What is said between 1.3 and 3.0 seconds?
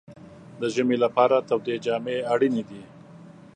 تودې جامې اړینې دي.